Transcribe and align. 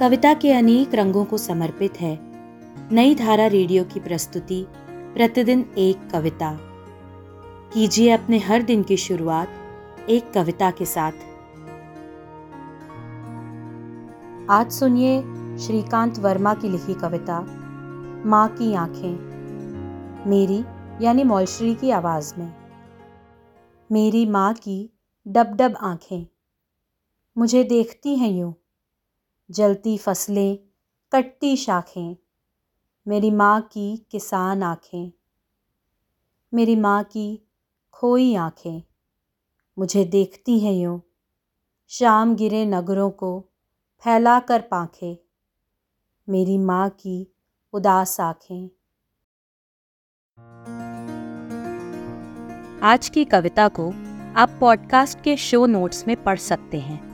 कविता 0.00 0.34
के 0.34 0.52
अनेक 0.52 0.94
रंगों 0.94 1.24
को 1.24 1.38
समर्पित 1.38 2.00
है। 2.00 2.18
नई 2.94 3.14
धारा 3.14 3.46
रेडियो 3.46 3.84
की 3.84 4.00
प्रस्तुति, 4.00 4.66
प्रतिदिन 4.88 5.74
एक 5.78 6.10
कविता। 6.10 6.58
कीजिए 7.74 8.10
अपने 8.10 8.38
हर 8.38 8.62
दिन 8.62 8.82
की 8.82 8.96
शुरुआत 8.96 9.48
एक 10.08 10.32
कविता 10.32 10.70
के 10.70 10.84
साथ। 10.84 11.12
आज 14.50 14.72
सुनिए 14.72 15.20
श्रीकांत 15.58 16.18
वर्मा 16.18 16.54
की 16.54 16.68
लिखी 16.68 16.94
कविता, 16.94 17.40
माँ 18.26 18.48
की 18.48 18.74
आँखें। 18.74 19.14
मेरी, 20.30 20.64
यानी 21.04 21.24
मौलश्री 21.24 21.74
की 21.74 21.90
आवाज़ 21.90 22.34
में। 22.38 22.54
मेरी 23.92 24.26
माँ 24.26 24.54
की 24.54 24.98
डब 25.28 25.46
डब 25.46 25.74
आँखें। 25.82 26.26
मुझे 27.38 27.64
देखती 27.64 28.16
हैं 28.16 28.30
यूँ। 28.30 28.54
जलती 29.50 29.98
फ़सलें, 29.98 30.58
कटती 31.12 31.56
शाखें, 31.56 32.16
मेरी 33.08 33.30
माँ 33.30 33.60
की 33.60 33.96
किसान 34.10 34.62
आँखें। 34.62 35.12
मेरी 36.54 36.76
माँ 36.76 37.04
की 37.04 37.48
खोई 37.92 38.34
आँखें, 38.34 38.82
मुझे 39.78 40.04
देखती 40.04 40.60
हैं 40.60 40.72
यूँ। 40.72 41.00
शाम 41.88 42.34
गिरे 42.34 42.66
नगरों 42.66 43.10
को 43.10 43.44
फैला 44.04 44.40
कर 44.40 44.60
पाँखें, 44.60 45.16
मेरी 46.28 46.58
माँ 46.58 46.88
की 46.90 47.34
उदास 47.72 48.20
आँखें। 48.20 48.68
आज 52.82 53.08
की 53.08 53.24
कविता 53.24 53.68
को 53.68 53.90
आप 54.36 54.56
पॉडकास्ट 54.60 55.22
के 55.22 55.36
शो 55.36 55.66
नोट्स 55.66 56.06
में 56.08 56.22
पढ़ 56.24 56.38
सकते 56.38 56.80
हैं। 56.80 57.13